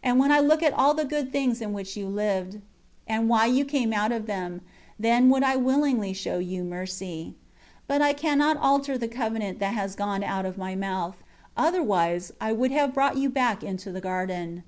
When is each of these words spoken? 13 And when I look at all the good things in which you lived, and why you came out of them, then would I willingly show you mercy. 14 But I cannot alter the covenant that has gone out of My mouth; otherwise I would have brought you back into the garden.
13 - -
And 0.10 0.18
when 0.18 0.32
I 0.32 0.40
look 0.40 0.62
at 0.62 0.72
all 0.72 0.94
the 0.94 1.04
good 1.04 1.30
things 1.30 1.60
in 1.60 1.74
which 1.74 1.94
you 1.94 2.08
lived, 2.08 2.62
and 3.06 3.28
why 3.28 3.44
you 3.44 3.66
came 3.66 3.92
out 3.92 4.12
of 4.12 4.24
them, 4.24 4.62
then 4.98 5.28
would 5.28 5.42
I 5.42 5.56
willingly 5.56 6.14
show 6.14 6.38
you 6.38 6.64
mercy. 6.64 7.34
14 7.86 7.86
But 7.86 8.00
I 8.00 8.14
cannot 8.14 8.56
alter 8.56 8.96
the 8.96 9.08
covenant 9.08 9.58
that 9.58 9.74
has 9.74 9.94
gone 9.94 10.24
out 10.24 10.46
of 10.46 10.56
My 10.56 10.74
mouth; 10.74 11.16
otherwise 11.54 12.32
I 12.40 12.50
would 12.50 12.70
have 12.70 12.94
brought 12.94 13.18
you 13.18 13.28
back 13.28 13.62
into 13.62 13.92
the 13.92 14.00
garden. 14.00 14.62